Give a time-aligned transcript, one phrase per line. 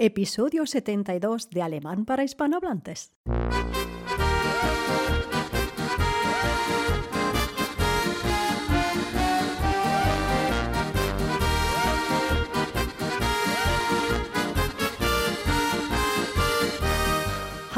[0.00, 3.12] episodio 72 de Alemán para hispanohablantes.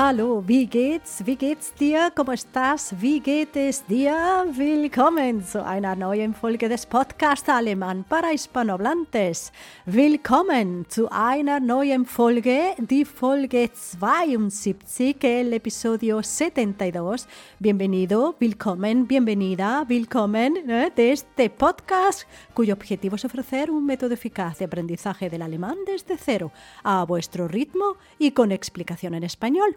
[0.04, 1.24] Hallo, wie geht's?
[1.24, 2.10] Wie geht's dir?
[2.16, 2.92] ¿Cómo estás?
[3.00, 4.12] Wie geht es dir?
[4.52, 9.52] Willkommen zu einer neuen Folge des Podcasts Alemán para Hispanohablantes.
[9.86, 17.28] Willkommen zu einer neuen Folge, die Folge 72, el episodio 72.
[17.60, 20.90] Bienvenido, willkommen, bienvenida, willkommen ¿eh?
[20.96, 22.24] de este podcast
[22.54, 26.50] cuyo objetivo es ofrecer un método eficaz de aprendizaje del alemán desde cero,
[26.82, 29.76] a vuestro ritmo y con explicación en español.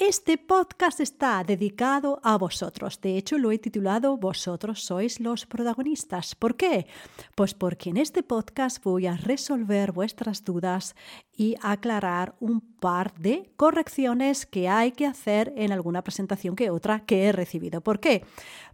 [0.00, 3.02] Este podcast está dedicado a vosotros.
[3.02, 6.34] De hecho, lo he titulado Vosotros sois los protagonistas.
[6.34, 6.86] ¿Por qué?
[7.34, 10.96] Pues porque en este podcast voy a resolver vuestras dudas
[11.36, 17.04] y aclarar un par de correcciones que hay que hacer en alguna presentación que otra
[17.04, 17.82] que he recibido.
[17.82, 18.24] ¿Por qué?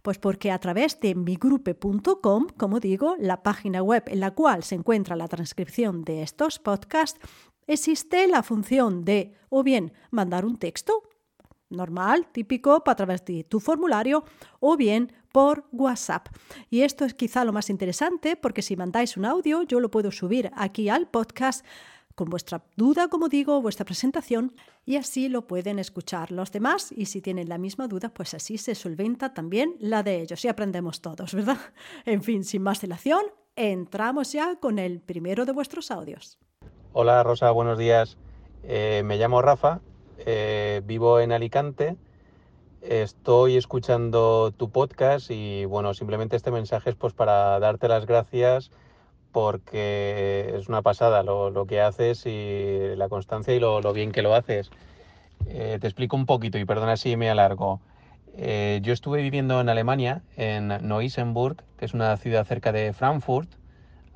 [0.03, 4.75] Pues porque a través de migrupe.com, como digo, la página web en la cual se
[4.75, 7.19] encuentra la transcripción de estos podcasts,
[7.67, 11.03] existe la función de o bien mandar un texto
[11.69, 14.23] normal, típico, a través de tu formulario
[14.59, 16.29] o bien por WhatsApp.
[16.69, 20.11] Y esto es quizá lo más interesante porque si mandáis un audio yo lo puedo
[20.11, 21.65] subir aquí al podcast
[22.15, 27.05] con vuestra duda, como digo, vuestra presentación y así lo pueden escuchar los demás y
[27.05, 31.01] si tienen la misma duda, pues así se solventa también la de ellos y aprendemos
[31.01, 31.59] todos, ¿verdad?
[32.05, 33.21] En fin, sin más dilación,
[33.55, 36.39] entramos ya con el primero de vuestros audios.
[36.99, 38.17] Hola Rosa, buenos días.
[38.63, 39.81] Eh, me llamo Rafa,
[40.25, 41.95] eh, vivo en Alicante,
[42.81, 48.71] estoy escuchando tu podcast y bueno, simplemente este mensaje es pues para darte las gracias
[49.31, 54.33] porque es una pasada lo, que haces y la constancia y lo, bien que lo
[54.33, 54.71] haces.
[55.45, 57.79] Eh, te explico un poquito y perdona si me alargo.
[58.35, 63.49] yo estuve viviendo en Alemania, en Neusenburg, que es una ciudad cerca de Frankfurt,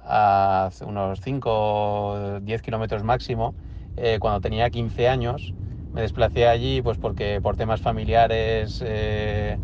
[0.04, 3.56] a unos 5 o 10 kilómetros máximo,
[3.98, 5.54] eh, cuando tenía 15 años.
[5.94, 9.58] Me desplacé allí pues porque por temas familiares eh,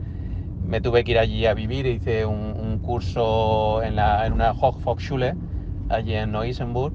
[0.61, 1.85] me tuve que ir allí a vivir.
[1.87, 5.33] Hice un, curso en, la, en una Hochvolksschule
[5.89, 6.93] allí en Neusenburg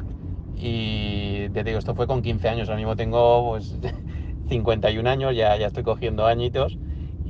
[0.54, 2.68] y te digo, esto fue con 15 años.
[2.68, 3.78] Ahora mismo tengo pues
[4.48, 6.78] 51 años, ya, ya estoy cogiendo añitos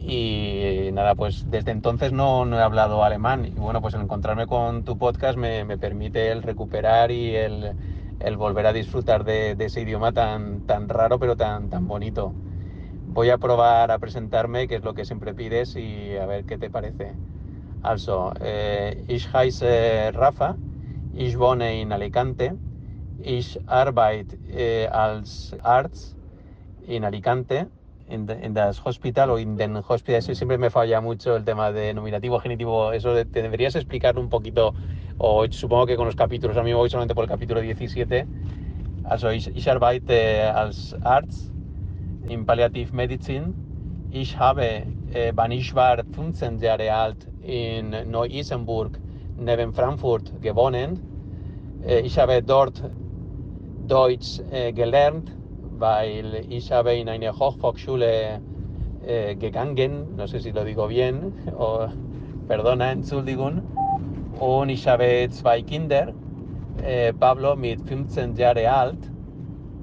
[0.04, 3.46] y nada, pues desde entonces no, no, he hablado alemán.
[3.46, 7.76] Y bueno, pues el encontrarme con tu podcast me, me permite el recuperar y el,
[8.18, 12.34] el volver a disfrutar de, de, ese idioma tan, tan raro pero tan, tan bonito.
[13.06, 16.58] Voy a probar a presentarme, que es lo que siempre pides, y a ver qué
[16.58, 17.16] te parece.
[17.82, 20.56] Also, eh, ich heiße Rafa,
[21.12, 22.54] ich wohne in Alicante,
[23.18, 26.16] ich arbeite eh, als Arzt
[26.86, 27.68] in Alicante
[28.12, 31.94] en, das hospital o in den hospital, eso siempre me falla mucho el tema de
[31.94, 34.74] nominativo, genitivo, eso te deberías explicar un poquito,
[35.18, 38.26] o supongo que con los capítulos, a mí me voy solamente por el capítulo 17,
[39.04, 41.52] also ich, ich arbeite als Arzt
[42.28, 43.54] in Palliativmedizin,
[44.10, 48.98] ich habe, äh, wann ich war 15 Jahre alt, in Neu-Isenburg
[49.38, 51.00] neben Frankfurt gewohnt,
[51.86, 52.82] äh, ich habe dort
[53.88, 55.32] Deutsch äh, gelernt,
[55.82, 58.40] weil ich habe in eine Hochvolksschule
[59.04, 61.88] äh, gegangen, no sé si lo digo bien, o,
[62.46, 63.62] perdona, Entschuldigung,
[64.38, 66.12] und ich habe zwei Kinder,
[66.84, 69.10] äh, Pablo mit 15 Jahre alt,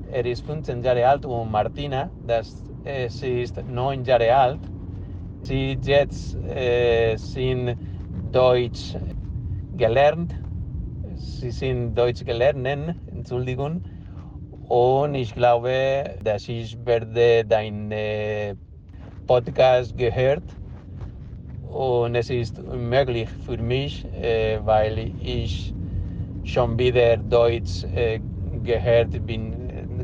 [0.09, 4.59] er ist 15 Jahre alt und Martina, das, äh, sie ist 9 Jahre alt.
[5.41, 7.75] Sie jetzt äh, sind
[8.31, 8.95] Deutsch
[9.75, 10.33] gelernt,
[11.15, 12.65] sie sind Deutsch gelernt,
[13.07, 13.81] Entschuldigung,
[14.69, 17.89] Und ich glaube, dass ich werde dein
[19.25, 20.43] Podcast gehört.
[21.67, 25.73] Und es ist möglich für mich, äh, weil ich
[26.43, 28.19] schon wieder Deutsch äh,
[28.63, 29.55] gehört bin.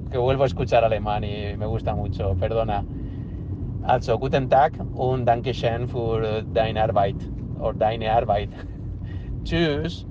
[0.09, 2.83] Que vuelvo a escuchar alemán y me gusta mucho, perdona.
[3.83, 7.17] Also, guten Tag und Dankeschön für deine Arbeit
[7.59, 8.49] oder deine Arbeit.
[9.43, 10.07] Tschüss.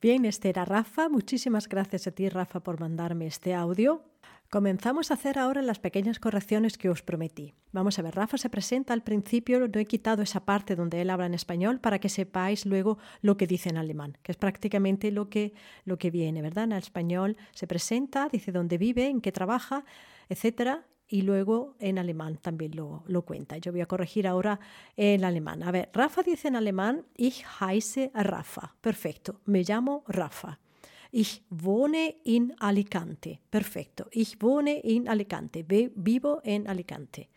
[0.00, 1.08] Bien, este Rafa.
[1.08, 4.04] Muchísimas gracias a ti, Rafa, por mandarme este audio.
[4.48, 7.52] Comenzamos a hacer ahora las pequeñas correcciones que os prometí.
[7.72, 11.10] Vamos a ver, Rafa se presenta al principio, no he quitado esa parte donde él
[11.10, 15.10] habla en español para que sepáis luego lo que dice en alemán, que es prácticamente
[15.10, 15.52] lo que,
[15.84, 16.64] lo que viene, ¿verdad?
[16.64, 19.84] En el español se presenta, dice dónde vive, en qué trabaja,
[20.28, 23.56] etcétera, y luego en alemán también lo, lo, cuenta.
[23.56, 24.60] Yo voy a corregir ahora
[24.96, 25.62] en alemán.
[25.62, 28.74] A ver, Rafa dice en alemán, ich heiße Rafa.
[28.80, 30.58] Perfecto, me llamo Rafa.
[31.10, 33.40] Ich wohne in Alicante.
[33.48, 34.08] Perfecto.
[34.12, 35.64] Ich wohne in Alicante.
[35.66, 37.30] Vivo en Alicante.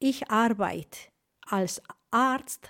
[0.00, 1.12] Ich arbeite
[1.46, 1.80] als
[2.10, 2.66] Arzt.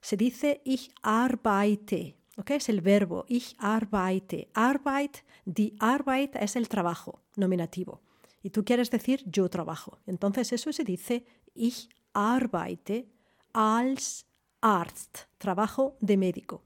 [0.00, 2.16] Se dice ich arbeite.
[2.36, 2.50] ¿ok?
[2.50, 4.48] Es el verbo, ich arbeite.
[4.54, 8.00] Arbeit, die Arbeit es el trabajo, nominativo.
[8.44, 9.98] Y tú quieres decir yo trabajo.
[10.06, 11.24] Entonces eso se dice
[11.54, 13.08] ich arbeite
[13.54, 14.26] als
[14.60, 16.62] Arzt, trabajo de médico,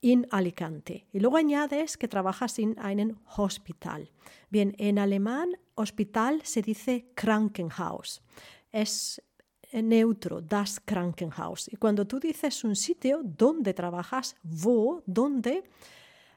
[0.00, 1.06] in Alicante.
[1.12, 4.10] Y luego añades que trabajas en einem Hospital.
[4.48, 8.22] Bien, en alemán hospital se dice Krankenhaus.
[8.70, 9.22] Es
[9.72, 11.68] neutro, das Krankenhaus.
[11.72, 15.62] Y cuando tú dices un sitio donde trabajas, wo, donde,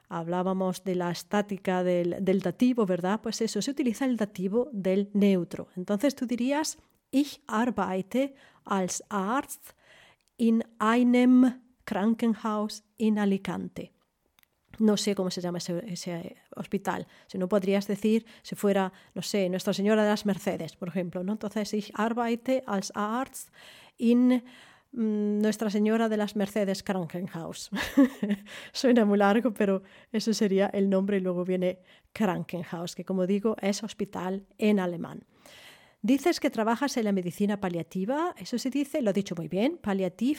[0.08, 3.20] hablábamos de la estática del, dativo, ¿verdad?
[3.22, 5.68] Pues eso, se utiliza el dativo del neutro.
[5.76, 6.78] Entonces tú dirías,
[7.10, 9.72] ich arbeite als Arzt
[10.36, 13.92] in einem Krankenhaus in Alicante.
[14.78, 17.06] No sé cómo se llama ese, hospital.
[17.26, 21.24] Si no podrías decir, si fuera, no sé, Nuestra Señora de las Mercedes, por ejemplo.
[21.24, 21.32] ¿no?
[21.32, 23.48] Entonces, ich arbeite als Arzt
[23.96, 24.44] in
[24.96, 27.70] Nuestra Señora de las Mercedes Krankenhaus.
[28.72, 31.80] Suena muy largo, pero eso sería el nombre y luego viene
[32.14, 35.26] Krankenhaus, que como digo es hospital en alemán.
[36.00, 39.78] Dices que trabajas en la medicina paliativa, eso se dice, lo he dicho muy bien,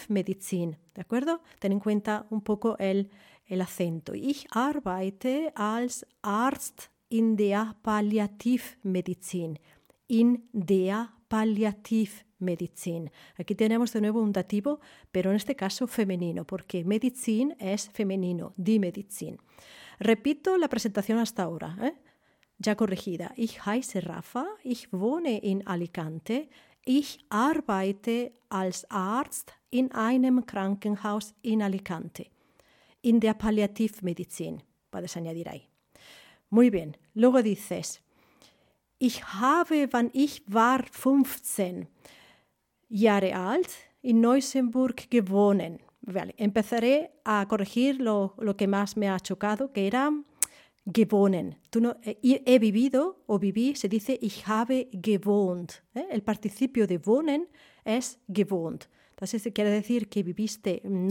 [0.07, 1.43] Medicine, ¿de acuerdo?
[1.59, 3.11] Ten en cuenta un poco el,
[3.45, 4.15] el acento.
[4.15, 9.59] Ich arbeite als Arzt in der Palliativmedizin.
[10.07, 13.11] In der Palliativmedizin.
[13.37, 14.79] Aquí tenemos de nuevo un dativo,
[15.11, 19.37] pero en este caso femenino, porque medicin es femenino, die Medizin.
[19.99, 21.77] Repito la presentación hasta ahora.
[21.81, 21.93] ¿eh?
[22.59, 23.33] ya corregida.
[23.35, 26.49] Ich heiße Rafa, ich wohne in Alicante,
[26.85, 32.27] ich arbeite als Arzt in einem Krankenhaus in Alicante,
[33.01, 35.69] in der Palliativmedizin, puedes añadir ahí.
[36.49, 38.01] Muy bien, luego dices,
[38.99, 41.87] ich habe, wann ich war 15
[42.89, 43.69] Jahre alt,
[44.01, 45.81] in Neusenburg gewohnt.
[46.01, 50.11] Vale, empezaré a corregir lo, que más me ha chocado, que era
[50.85, 51.57] gewohnen.
[51.69, 55.83] Tú no, eh, he vivido o viví, se dice ich habe gewohnt.
[55.93, 56.05] ¿eh?
[56.09, 57.49] El participio de wohnen
[57.83, 58.87] es gewohnt.
[59.09, 61.07] Entonces quiere decir que viviste en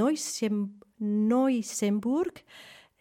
[0.98, 2.44] Neusenburg.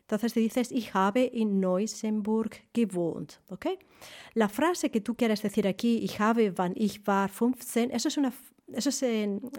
[0.06, 3.40] Entonces te dices ich habe in Neusenburg gewohnt.
[3.50, 3.80] ¿okay?
[4.34, 8.18] La frase que tú quieres decir aquí, ich habe wann ich war 15, eso es
[8.18, 8.32] una,
[8.74, 9.04] eso es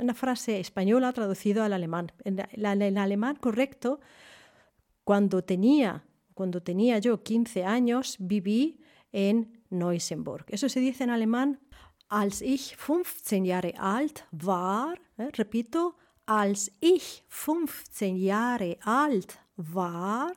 [0.01, 2.13] una frase española traducida al alemán.
[2.25, 4.01] En, en el alemán correcto,
[5.05, 6.05] cuando tenía
[6.37, 8.79] cuando tenía yo 15 años, viví
[9.11, 10.45] en Neusenburg.
[10.49, 11.61] Eso se dice en alemán,
[12.09, 15.97] als ich 15 Jahre alt war, eh, repito,
[16.27, 20.33] als ich 15 Jahre alt war,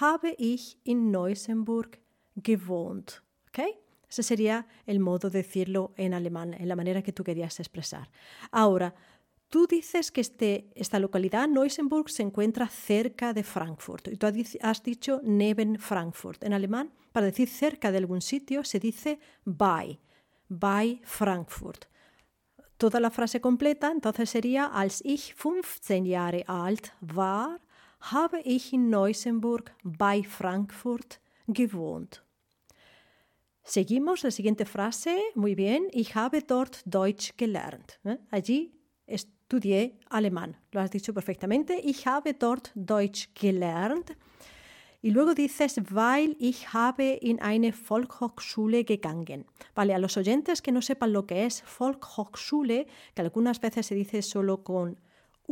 [0.00, 1.98] habe ich in Neusenburg
[2.36, 3.22] gewohnt.
[3.48, 3.74] ¿Okay?
[4.08, 8.10] Ese sería el modo de decirlo en alemán, en la manera que tú querías expresar.
[8.50, 8.94] Ahora,
[9.52, 14.26] Tú dices que este, esta localidad, Neusenburg, se encuentra cerca de Frankfurt y tú
[14.62, 16.42] has dicho neben Frankfurt.
[16.42, 20.00] En alemán, para decir cerca de algún sitio, se dice bei,
[20.48, 21.84] bei Frankfurt.
[22.78, 27.60] Toda la frase completa entonces sería, als ich 15 Jahre alt war,
[28.10, 32.22] habe ich in Neusenburg bei Frankfurt gewohnt.
[33.64, 35.10] Seguimos la siguiente frase.
[35.34, 35.86] Muy bien.
[35.92, 38.00] Ich habe dort Deutsch gelernt.
[38.04, 38.18] ¿eh?
[38.30, 38.72] Allí
[39.06, 40.56] estudié alemán.
[40.72, 41.74] Lo has dicho perfectamente.
[41.84, 44.16] Ich habe dort Deutsch gelernt.
[45.00, 49.46] Y luego dices, weil ich habe in eine Volkshochschule gegangen.
[49.74, 53.96] Vale, a los oyentes que no sepan lo que es Volkshochschule, que algunas veces se
[53.96, 55.00] dice solo con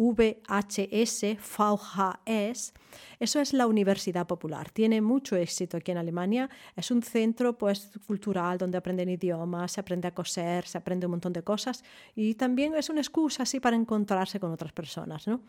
[0.00, 2.72] VHS, VHS,
[3.18, 4.70] eso es la Universidad Popular.
[4.70, 6.48] Tiene mucho éxito aquí en Alemania.
[6.74, 11.10] Es un centro pues, cultural donde aprenden idiomas, se aprende a coser, se aprende un
[11.10, 15.26] montón de cosas y también es una excusa así para encontrarse con otras personas.
[15.26, 15.42] ¿no?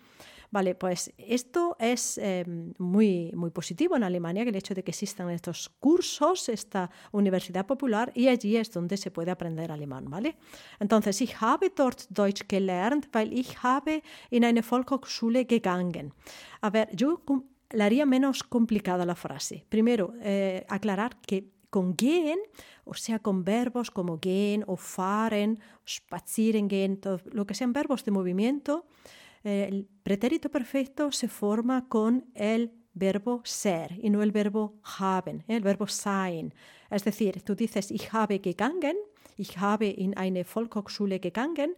[0.52, 2.44] Vale, pues esto es eh,
[2.78, 8.12] muy, muy positivo en Alemania, el hecho de que existan estos cursos, esta universidad popular,
[8.14, 10.36] y allí es donde se puede aprender alemán, ¿vale?
[10.82, 16.14] Entonces, ich habe dort Deutsch gelernt, weil ich habe in eine Volkshochschule gegangen.
[16.62, 17.22] A ver, yo
[17.72, 19.66] la haría menos complicada la frase.
[19.70, 22.40] Primero, eh, aclarar que con gehen,
[22.84, 27.00] o sea, con verbos como gehen o fahren, spazieren gehen,
[27.32, 28.86] lo que sean verbos de movimiento,
[29.44, 35.62] el pretérito perfecto se forma con el verbo ser y no el verbo haben, el
[35.62, 36.54] verbo sein.
[36.90, 38.98] Es decir, tú dices ich habe gegangen,
[39.38, 41.76] ich habe in eine Volkshochschule gegangen,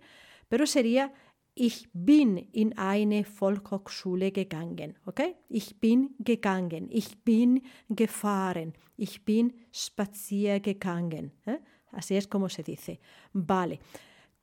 [0.49, 1.13] pero sería
[1.55, 4.95] Ich bin in eine Volkshochschule gegangen.
[5.05, 5.35] Okay?
[5.49, 6.89] Ich bin gegangen.
[6.89, 8.73] Ich bin gefahren.
[8.97, 11.31] Ich bin spaziergegangen.
[11.45, 11.59] ¿eh?
[11.91, 12.99] Así es como se dice.
[13.33, 13.79] Vale.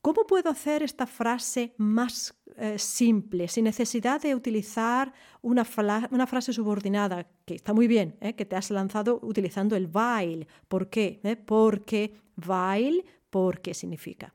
[0.03, 5.13] ¿Cómo puedo hacer esta frase más eh, simple, sin necesidad de utilizar
[5.43, 8.35] una, frase subordinada, que está muy bien, ¿eh?
[8.35, 10.47] que te has lanzado utilizando el weil?
[10.69, 11.21] ¿Por qué?
[11.23, 11.37] ¿Eh?
[11.37, 14.33] Porque, weil, porque significa.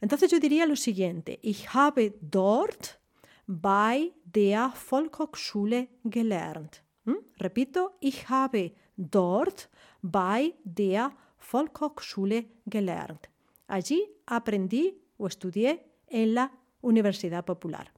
[0.00, 3.00] Entonces yo diría lo siguiente, ich habe dort
[3.46, 6.82] bei der Volkshochschule gelernt.
[7.04, 7.14] ¿Mm?
[7.38, 9.68] Repito, ich habe dort
[10.02, 13.30] bei der Volkshochschule gelernt.
[13.68, 17.92] Allí aprendí o estudié en la Universidad Popular.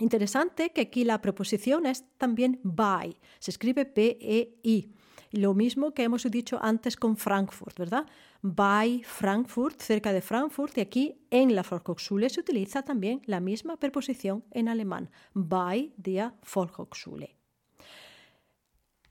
[0.00, 4.94] Interesante que aquí la preposición es también by, se escribe B-E-I.
[5.30, 8.06] Lo mismo que hemos dicho antes con Frankfurt, ¿verdad?
[8.40, 13.76] By Frankfurt, cerca de Frankfurt, y aquí en la Volkshochschule se utiliza también la misma
[13.76, 17.38] preposición en alemán, by der Volkshochschule.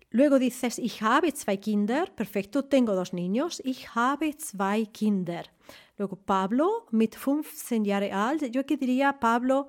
[0.09, 5.51] Luego dices, ich habe zwei Kinder, perfecto, tengo dos niños, ich habe zwei Kinder.
[5.97, 9.67] Luego Pablo mit 15 Jahre alt, yo aquí diría Pablo,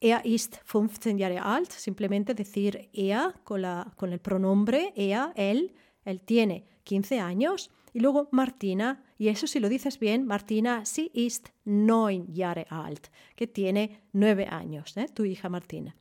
[0.00, 3.62] er ist 15 Jahre alt, simplemente decir er con,
[3.96, 5.72] con el pronombre er, él,
[6.06, 7.70] él tiene 15 años.
[7.92, 13.08] Y luego Martina, y eso si lo dices bien, Martina, sie ist 9 Jahre alt,
[13.34, 15.06] que tiene 9 años, ¿eh?
[15.12, 15.94] tu hija Martina.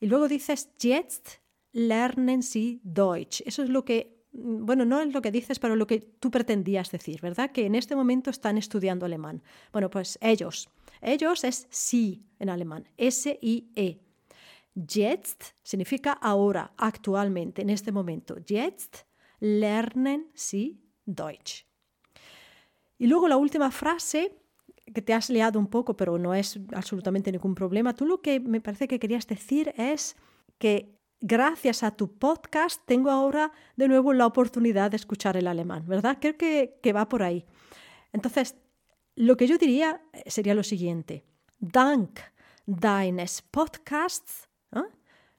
[0.00, 1.40] Y luego dices, jetzt
[1.72, 3.42] lernen Sie Deutsch.
[3.46, 6.90] Eso es lo que, bueno, no es lo que dices, pero lo que tú pretendías
[6.90, 7.50] decir, ¿verdad?
[7.50, 9.42] Que en este momento están estudiando alemán.
[9.72, 10.68] Bueno, pues ellos.
[11.00, 14.00] Ellos es sí en alemán, S-I-E.
[14.74, 18.36] Jetzt significa ahora, actualmente, en este momento.
[18.44, 19.04] Jetzt
[19.46, 21.66] lernen Sie Deutsch.
[22.98, 24.32] Y luego la última frase
[24.92, 27.94] que te has liado un poco, pero no es absolutamente ningún problema.
[27.94, 30.16] Tú lo que me parece que querías decir es
[30.58, 35.84] que gracias a tu podcast tengo ahora de nuevo la oportunidad de escuchar el alemán,
[35.86, 36.18] ¿verdad?
[36.20, 37.44] Creo que, que va por ahí.
[38.12, 38.56] Entonces,
[39.16, 41.24] lo que yo diría sería lo siguiente.
[41.58, 42.20] Dank
[42.66, 44.80] deines Podcasts, ¿eh?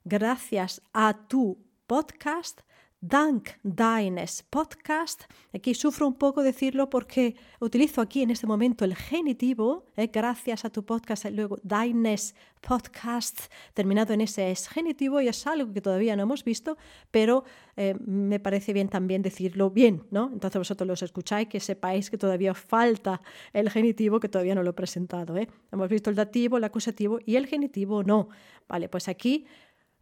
[0.04, 2.62] gracias a tu podcast,
[3.02, 5.24] dank deines Podcast.
[5.54, 10.66] Aquí sufro un poco decirlo porque utilizo aquí en este momento el genitivo, eh, gracias
[10.66, 15.82] a tu podcast, luego deines Podcast, terminado en ese es genitivo y es algo que
[15.82, 16.78] todavía no hemos visto,
[17.12, 17.44] pero
[17.76, 20.32] eh, me parece bien también decirlo bien, ¿no?
[20.34, 23.22] Entonces vosotros los escucháis, que sepáis que todavía falta
[23.54, 25.38] el genitivo, que todavía no lo he presentado.
[25.38, 25.48] ¿eh?
[25.72, 28.30] Hemos visto el dativo, el acusativo y el genitivo no.
[28.68, 29.46] Vale, pues aquí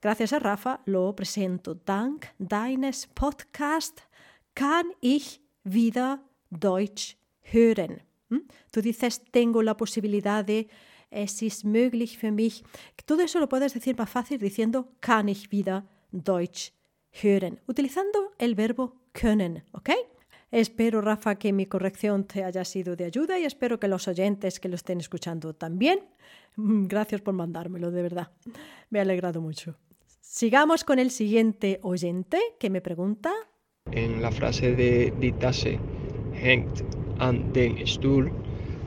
[0.05, 1.73] Gracias a Rafa lo presento.
[1.73, 4.01] Dank deines Podcast
[4.53, 6.19] kann ich wieder
[6.51, 8.03] Deutsch hören.
[8.29, 8.41] ¿Mm?
[8.69, 10.67] Tú dices, tengo la posibilidad de,
[11.09, 12.63] es ist möglich für mich.
[13.07, 16.71] Todo eso lo puedes decir más fácil diciendo, kann ich wieder Deutsch
[17.23, 19.89] hören, utilizando el verbo können, ¿ok?
[20.51, 24.59] Espero, Rafa, que mi corrección te haya sido de ayuda y espero que los oyentes
[24.59, 26.01] que lo estén escuchando también.
[26.57, 28.31] Gracias por mandármelo, de verdad.
[28.91, 29.79] Me ha alegrado mucho.
[30.37, 33.31] Sigamos con el siguiente oyente que me pregunta.
[33.93, 35.79] En la frase de ditase
[36.33, 36.81] hängt
[37.19, 38.33] an den Stuhl,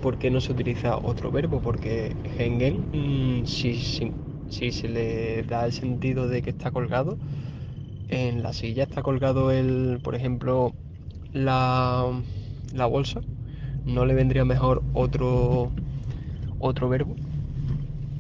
[0.03, 1.63] ¿por qué no se utiliza otro verbo?
[1.63, 3.73] Porque hängen, mm, si,
[4.51, 7.17] si, se le da el sentido de que está colgado,
[8.11, 10.75] en la silla está colgado el, por ejemplo,
[11.33, 12.13] la,
[12.75, 13.23] la bolsa,
[13.87, 15.71] ¿no le vendría mejor otro,
[16.59, 17.17] otro verbo?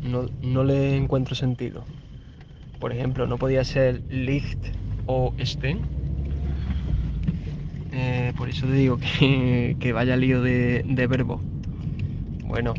[0.03, 1.85] No, no le encuentro sentido.
[2.79, 4.59] Por ejemplo, no podía ser licht
[5.07, 5.81] o stehen.
[7.93, 11.41] Eh, por eso te digo que, vaya lío de, de verbo.
[12.45, 12.75] Bueno,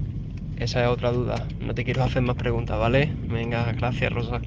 [0.58, 1.48] esa es otra duda.
[1.60, 3.12] No te quiero hacer más preguntas, ¿vale?
[3.28, 4.42] Venga, gracias, Rosa.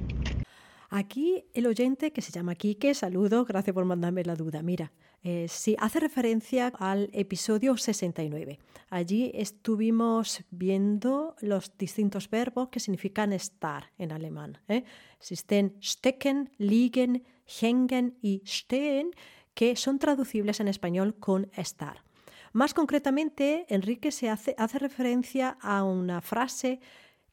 [0.95, 4.61] Aquí el oyente que se llama Quique, saludo, gracias por mandarme la duda.
[4.61, 4.91] Mira,
[5.23, 8.59] eh, sí, hace referencia al episodio 69.
[8.91, 14.59] Allí estuvimos viendo los distintos verbos que significan estar en alemán.
[14.67, 14.83] ¿eh?
[15.17, 17.23] Existen stecken, liegen,
[17.59, 19.15] hängen y stehen,
[19.55, 22.03] que son traducibles en español con estar.
[22.51, 26.81] Más concretamente, Enrique se hace, hace referencia a una frase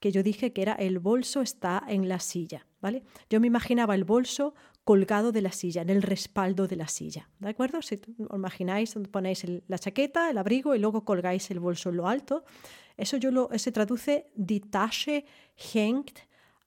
[0.01, 3.05] que yo dije que era el bolso está en la silla, ¿vale?
[3.29, 4.55] Yo me imaginaba el bolso
[4.85, 7.83] colgado de la silla, en el respaldo de la silla, ¿de acuerdo?
[7.83, 12.09] Si os imagináis, ponéis la chaqueta, el abrigo y luego colgáis el bolso en lo
[12.09, 12.45] alto,
[12.97, 15.25] eso yo lo, se traduce die Tasche
[15.75, 16.19] hängt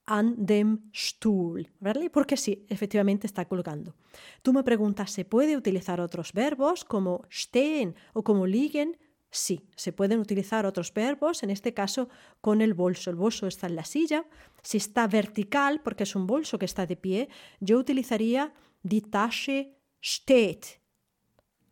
[0.05, 2.09] an dem Stuhl, ¿vale?
[2.09, 3.95] Porque sí, efectivamente está colgando.
[4.41, 8.97] Tú me preguntas, ¿se puede utilizar otros verbos como stehen o como liegen?
[9.35, 12.07] Sí, se pueden utilizar otros verbos, en este caso
[12.39, 13.09] con el bolso.
[13.09, 14.25] El bolso está en la silla.
[14.61, 19.75] Si está vertical, porque es un bolso que está de pie, yo utilizaría die Tasche
[19.99, 20.79] steht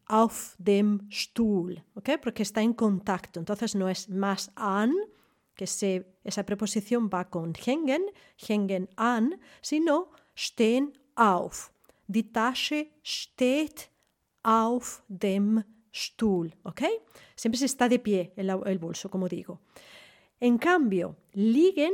[0.08, 2.18] auf dem Stuhl, ¿ok?
[2.20, 3.40] Porque está en contacto.
[3.40, 4.96] Entonces no es más an,
[5.54, 8.02] que esa preposición va con hängen,
[8.38, 11.72] hängen an, sino stehen auf.
[12.08, 13.92] Die Tasche steht
[14.42, 15.81] auf dem Stuhl,
[16.64, 16.82] ¿ok?
[17.36, 19.62] Siempre se está de pie el, el bolso, como digo.
[20.40, 21.94] En cambio, liegen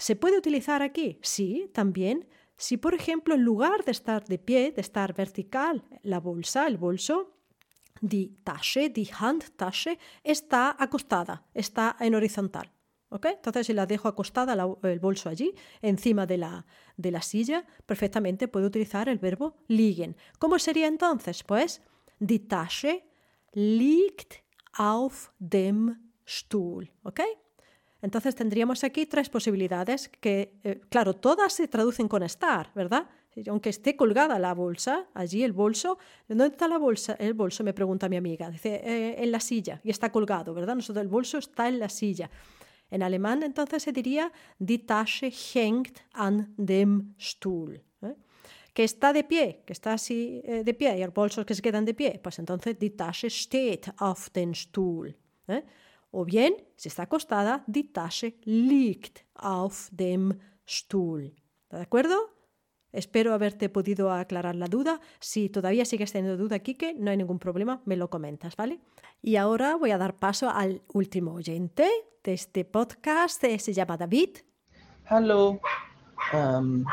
[0.00, 2.26] se puede utilizar aquí, sí, también.
[2.56, 6.78] Si, por ejemplo, en lugar de estar de pie, de estar vertical, la bolsa, el
[6.78, 7.36] bolso,
[8.00, 12.72] die Tasche, die Handtasche, está acostada, está en horizontal.
[13.10, 13.26] ¿ok?
[13.26, 18.48] Entonces, si la dejo acostada el bolso allí, encima de la, de la silla, perfectamente
[18.48, 20.16] puedo utilizar el verbo liegen.
[20.38, 21.44] ¿Cómo sería entonces?
[21.44, 21.82] Pues
[22.20, 23.02] Die Tasche
[23.52, 24.42] liegt
[24.76, 26.90] auf dem Stuhl.
[27.02, 27.20] ¿Ok?
[28.02, 33.08] Entonces tendríamos aquí tres posibilidades que, eh, claro, todas se traducen con estar, ¿verdad?
[33.48, 37.14] Aunque esté colgada la bolsa, allí el bolso, ¿dónde está la bolsa?
[37.14, 40.74] El bolso, me pregunta mi amiga, dice, eh, en la silla, y está colgado, ¿verdad?
[40.76, 42.30] Nosotros el bolso está en la silla.
[42.90, 47.82] En alemán entonces se diría, die Tasche hängt an dem Stuhl
[48.72, 51.62] que está de pie, que está así eh, de pie, y hay bolsos que se
[51.62, 55.16] quedan de pie, pues entonces die Tasche steht auf den Stuhl.
[55.48, 55.64] ¿eh?
[56.10, 61.34] O bien, si está acostada, die Tasche liegt auf dem Stuhl.
[61.70, 62.40] ¿De acuerdo?
[62.92, 65.00] Espero haberte podido aclarar la duda.
[65.20, 68.80] Si todavía sigues teniendo duda, Kike, no hay ningún problema, me lo comentas, ¿vale?
[69.22, 71.88] Y ahora voy a dar paso al último oyente
[72.24, 73.42] de este podcast.
[73.44, 74.38] Eh, se llama David.
[75.08, 75.60] Hallo,
[76.32, 76.84] um,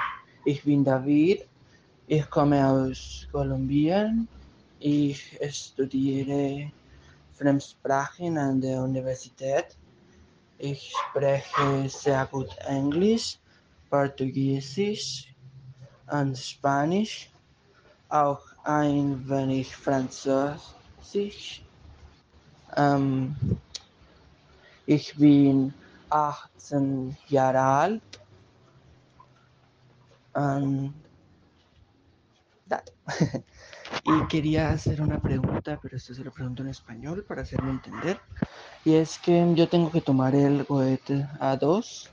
[0.46, 1.41] ich bin David
[2.10, 4.30] Ich komme aus Kolumbien.
[4.80, 6.72] Ich studiere
[7.34, 9.76] Fremdsprachen an der Universität.
[10.58, 13.38] Ich spreche sehr gut Englisch,
[13.90, 15.36] Portugiesisch
[16.10, 17.30] und Spanisch,
[18.08, 21.62] auch ein wenig Französisch.
[22.78, 23.36] Ähm,
[24.86, 25.74] ich bin
[26.10, 28.22] 18 Jahre alt
[30.34, 30.94] und
[34.03, 38.20] y quería hacer una pregunta, pero esto se lo pregunto en español para hacerme entender.
[38.86, 42.10] Y es que yo tengo que tomar el Goethe A2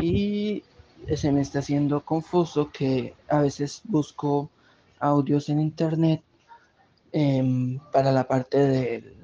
[0.00, 0.62] y
[1.14, 4.50] se me está haciendo confuso que a veces busco
[4.98, 6.22] audios en internet
[7.12, 9.16] em, para la parte del,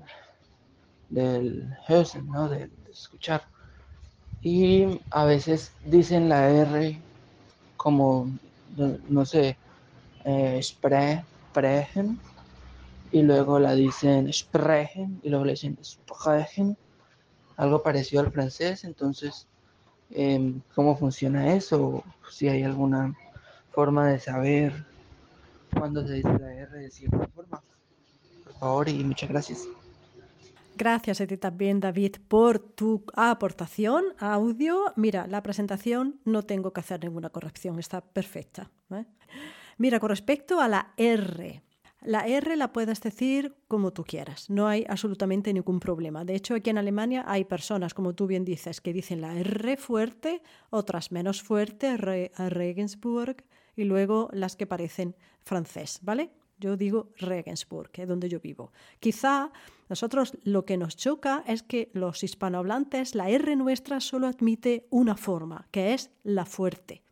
[1.09, 1.77] del
[2.25, 2.49] ¿no?
[2.49, 3.43] Del escuchar.
[4.43, 6.99] Y a veces dicen la R
[7.77, 8.31] como,
[9.09, 9.57] no sé,
[10.25, 12.19] eh, sprechen
[13.13, 16.77] y luego la dicen sprechen y luego le dicen sprechen,
[17.57, 19.47] algo parecido al francés, entonces
[20.11, 23.15] em, cómo funciona eso, si hay alguna
[23.73, 24.87] forma de saber
[25.77, 27.63] cuándo se dice la R de cierta forma.
[28.45, 29.69] Por favor y muchas gracias.
[30.77, 34.95] Gracias a ti también, David, por tu aportación audio.
[34.97, 38.71] Mira, la presentación no tengo que hacer ninguna corrección, está perfecta.
[38.91, 39.05] ¿eh?
[39.81, 41.63] Mira, con respecto a la R,
[42.03, 46.23] la R la puedes decir como tú quieras, no hay absolutamente ningún problema.
[46.23, 49.79] De hecho, aquí en Alemania hay personas, como tú bien dices, que dicen la R
[49.79, 53.43] fuerte, otras menos fuerte, Regensburg,
[53.75, 56.29] y luego las que parecen francés, ¿vale?
[56.59, 58.73] Yo digo Regensburg, que es donde yo vivo.
[58.99, 59.51] Quizá
[59.89, 65.17] nosotros lo que nos choca es que los hispanohablantes, la R nuestra solo admite una
[65.17, 67.03] forma, que es la fuerte.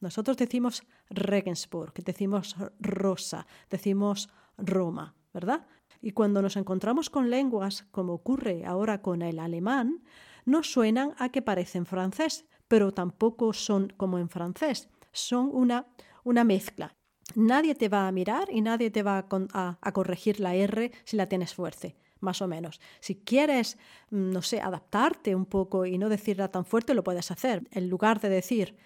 [0.00, 5.66] Nosotros decimos Regensburg, decimos Rosa, decimos Roma, ¿verdad?
[6.00, 10.02] Y cuando nos encontramos con lenguas, como ocurre ahora con el alemán,
[10.44, 15.86] no suenan a que parecen francés, pero tampoco son como en francés, son una,
[16.24, 16.94] una mezcla.
[17.34, 21.16] Nadie te va a mirar y nadie te va a, a corregir la R si
[21.16, 22.80] la tienes fuerte más o menos.
[23.00, 23.78] Si quieres,
[24.10, 27.68] mm, no sé, adaptarte un poco y no decirla tan fuerte, lo puedes hacer.
[27.70, 28.76] En lugar de decir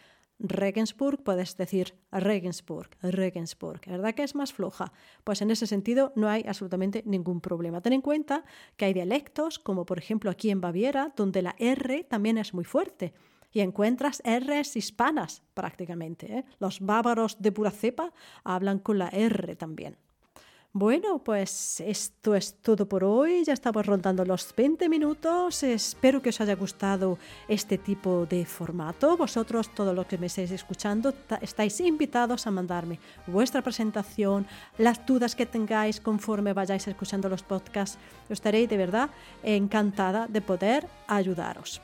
[0.43, 3.81] Regensburg, puedes decir Regensburg, Regensburg.
[3.87, 4.93] ¿Verdad que es más floja?
[5.25, 7.81] Pues en ese sentido no hay absolutamente ningún problema.
[7.81, 8.45] Ten en cuenta
[8.77, 12.65] que hay dialectos, como por ejemplo aquí en Baviera, donde la R también es muy
[12.65, 13.15] fuerte.
[13.53, 16.39] Y encuentras Rs hispanas prácticamente.
[16.39, 16.45] ¿eh?
[16.59, 18.13] Los bávaros de pura cepa
[18.45, 19.97] hablan con la R también.
[20.75, 23.45] Bueno, pues esto es todo por hoy.
[23.45, 25.63] Ya estamos rondando los 20 minutos.
[25.65, 29.19] Espero que os haya gustado este tipo de formato.
[29.19, 34.47] Vosotros, todos los que me estáis escuchando, estáis invitados a mandarme vuestra presentación,
[34.79, 37.99] las dudas que tengáis conforme vayáis escuchando los podcasts.
[38.31, 39.11] Yo estaré de verdad
[39.43, 41.83] encantada de poder ayudaros.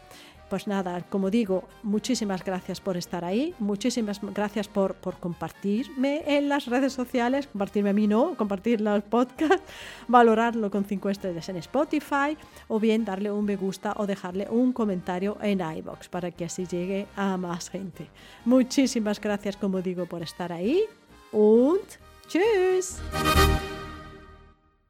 [0.48, 6.48] Pues nada, como digo, muchísimas gracias por estar ahí, muchísimas gracias por, por compartirme en
[6.48, 9.62] las redes sociales, compartirme a mí no, compartir los podcasts,
[10.08, 12.36] valorarlo con 5 estrellas en Spotify
[12.68, 16.66] o bien darle un me gusta o dejarle un comentario en iBox para que así
[16.66, 18.08] llegue a más gente.
[18.44, 20.84] Muchísimas gracias, como digo, por estar ahí
[21.32, 22.98] und tschüss.